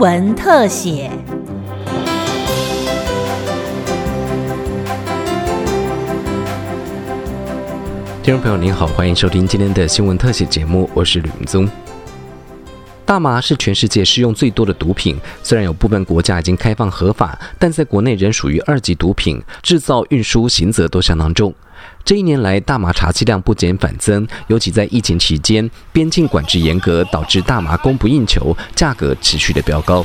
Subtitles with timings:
[0.00, 1.10] 闻特写。
[8.22, 11.68] 听众朋友您好，欢迎收听今天的新闻特写节目，我是吕明宗。
[13.04, 21.52] 大麻是全世界使用最多的毒品，虽然有部分国家已经开放合法，但在国内仍属于二级毒品，制造、运输、刑责都相当重。
[22.10, 30.04] 这一年来大麻茶剂量不减反增尤其在疫情期间边境管制严格导致大麻供不应求价格持续的飙高。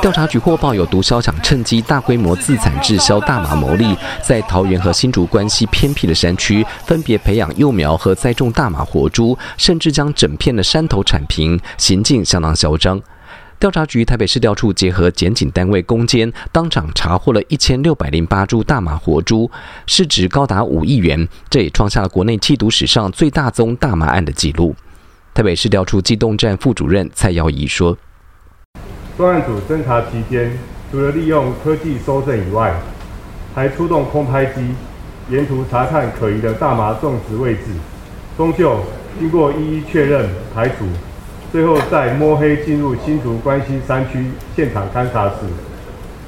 [0.00, 13.00] 调查局获报有毒枭想趁机大规模自产自销大麻牟利，在桃园和新竹关西偏僻的山区，分别培养幼苗和栽种大麻活株，甚至将整片的山头铲平，行径相当嚣张。
[13.58, 19.50] 调查局台北市调处结合检警单位攻坚，当场查获了一千六百零八株大麻活株，
[19.86, 24.76] 市值高达五亿元，这也创下了国内缉毒史上最大宗大麻案的纪录。
[25.34, 27.96] 台北市调处机动站副主任蔡耀仪说。
[29.18, 30.48] 专案组侦查期间，
[30.92, 32.72] 除了利用科技搜证以外，
[33.52, 34.60] 还出动空拍机，
[35.28, 37.62] 沿途查看可疑的大麻种植位置。
[38.36, 38.78] 终究
[39.18, 40.84] 经过一一确认排除，
[41.50, 45.34] 最后在摸黑进入新竹关西山区现场勘查时，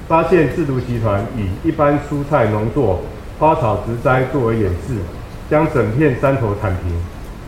[0.09, 3.03] 发现制毒集团以一般蔬菜农作、
[3.39, 4.97] 花草植栽作为掩饰，
[5.49, 6.93] 将整片山头铲平，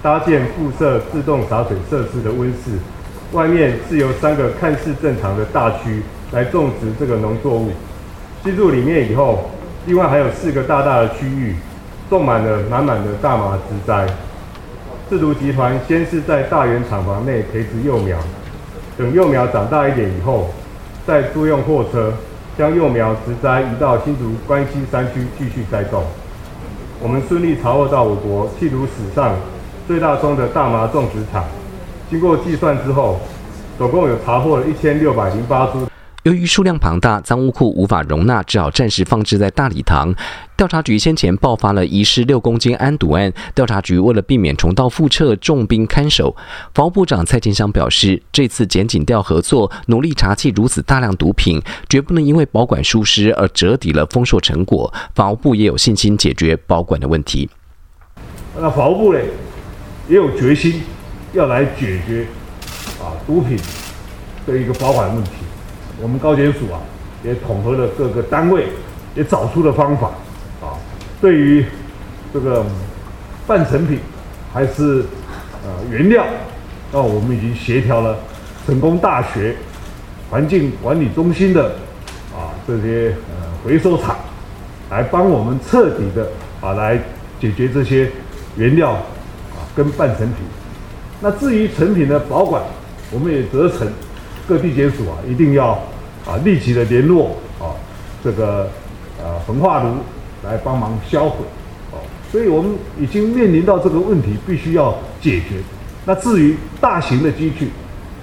[0.01, 2.79] 搭建附设自动洒水设施的温室。
[3.33, 6.03] 外面是由三个看似正常的大区
[6.33, 7.71] 来种植这个农作物，
[8.45, 9.51] 进入里面以后，
[9.87, 11.57] 另外还有四个大大的区域，
[12.11, 14.07] 种满了满满的大麻植栽。
[15.09, 18.19] 制毒集团先是在大园厂房内培植幼苗，
[18.99, 20.51] 等幼苗长大一点以后，
[21.07, 22.13] 再租用货车
[22.59, 26.05] 将幼苗植栽移到新竹关西山区继续栽种。
[27.01, 29.37] 我们顺利查获到我国缉毒史上
[29.89, 31.45] 最大宗的大麻种植场。
[32.13, 33.19] 经过计算之后，
[33.79, 35.89] 总共有查获了一千六百零八株。
[36.25, 40.15] 由于数量庞大，赃物库无法容纳，只好暂时放置在大礼堂。
[40.55, 46.37] 调查局先前爆发了遗失六公斤安毒案，调查局为了避免重蹈覆辙，重兵看守。
[46.75, 54.93] 防务部长蔡金香表示，这次检警调合作，努力查缉如此大量毒品，绝不能因为保管疏失而折抵了丰硕成果。
[55.15, 57.49] 防务部也有信心解决保管的问题。
[58.55, 59.19] 那防务部呢，
[60.11, 60.83] 也有决心。
[61.33, 62.27] 要来解决
[63.01, 63.59] 啊毒品
[64.47, 65.31] 的一个保管问题，
[66.01, 66.79] 我们高检署啊
[67.25, 68.67] 也统合了各个单位，
[69.15, 70.09] 也找出了方法
[70.61, 70.77] 啊。
[71.21, 71.65] 对于
[72.35, 72.65] 这个
[73.47, 73.99] 半成品
[74.53, 75.05] 还是
[75.65, 76.27] 呃原料，
[76.93, 78.19] 那我们已经协调了
[78.67, 79.57] 成功大学
[80.29, 81.65] 环境管理中心的
[82.35, 84.17] 啊这些呃回收厂，
[84.91, 86.29] 来帮我们彻底的
[86.61, 86.99] 啊来
[87.41, 88.11] 解决这些
[88.57, 90.45] 原料啊跟半成品。
[91.25, 92.61] 那至于成品的保管，
[93.13, 93.87] 我们也责成
[94.49, 95.69] 各地检署啊，一定要
[96.27, 97.71] 啊立即的联络啊
[98.25, 98.69] 这个
[99.23, 99.95] 呃焚化炉
[100.43, 101.37] 来帮忙销毁
[101.93, 102.03] 哦。
[102.33, 105.63] 所以我们已经面临到这个问题，必须要解决。
[106.05, 107.69] 那至于大型的机具，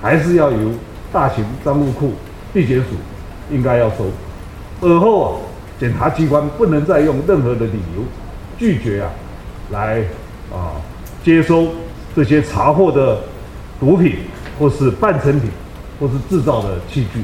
[0.01, 0.71] 还是要由
[1.13, 2.11] 大型赃物库
[2.53, 2.87] 地检署
[3.49, 4.11] 应该要收。
[4.81, 5.39] 而后啊，
[5.79, 8.03] 检察机关不能再用任何的理由
[8.57, 9.09] 拒绝啊
[9.71, 10.01] 来
[10.51, 10.75] 啊
[11.23, 11.69] 接收。
[12.15, 13.19] 这些查获的
[13.79, 14.17] 毒品，
[14.57, 15.49] 或是半成品，
[15.99, 17.23] 或是制造的器具，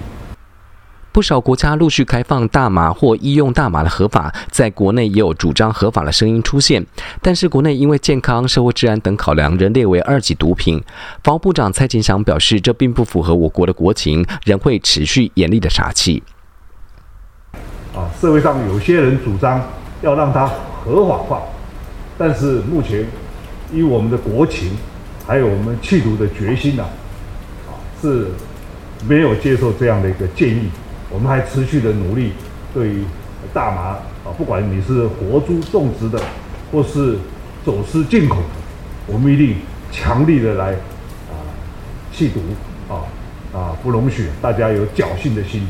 [1.11, 6.85] 不少国家陆续开放大麻或医用大麻的合法，在国内也有主张合法的声音出现。
[7.21, 10.81] 但是国内因为健康、社会治安等考量，仍列为二级毒品。
[11.23, 16.21] 防务部长蔡金祥表示，这并不符合我国的国情，仍会持续严厉的查缉。
[17.95, 19.61] 啊，社会上有些人主张
[20.01, 20.47] 要让它
[20.83, 21.41] 合法化，
[22.17, 23.05] 但是目前。
[23.73, 24.71] 以我们的国情，
[25.25, 26.83] 还有我们弃毒的决心呢，
[27.67, 28.27] 啊，是
[29.07, 30.69] 没有接受这样的一个建议。
[31.09, 32.31] 我们还持续的努力，
[32.73, 33.03] 对于
[33.53, 33.81] 大麻
[34.23, 36.21] 啊，不管你是活株种植的，
[36.71, 37.17] 或是
[37.63, 38.43] 走私进口的，
[39.07, 39.57] 我们一定
[39.91, 40.73] 强力的来
[41.29, 41.37] 啊
[42.11, 42.41] 弃毒
[42.93, 43.05] 啊
[43.53, 45.67] 啊，不容许大家有侥幸的心理。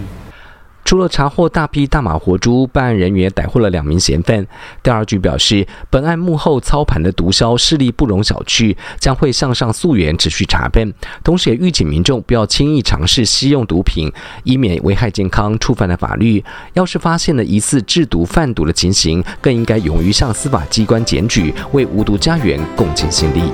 [0.86, 4.46] 除了查获大批大麻活株，办案人员逮获了两名嫌犯。
[4.84, 10.94] 调查局表示，本案幕后操盘的毒枭势力不容小觑，将会向上溯源，持续查办。
[11.24, 14.12] 同时，也预警民众不要轻易尝试吸用毒品，
[14.44, 16.44] 以免危害健康、触犯了法律。
[16.74, 23.52] 要是发现了疑似制毒贩毒的情形，更应该勇于向司法机关检举，为无毒家园贡献心力。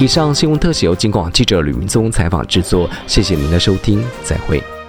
[0.00, 4.79] 以上新闻特写由金广记者吕明宗采访制作，谢谢您的收听，再会。